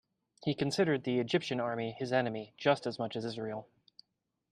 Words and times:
He 0.43 0.55
considered 0.55 1.03
the 1.03 1.19
Egyptian 1.19 1.59
Army 1.59 1.91
his 1.91 2.11
enemy 2.11 2.55
just 2.57 2.87
as 2.87 2.97
much 2.97 3.15
as 3.15 3.23
Israel. 3.23 3.67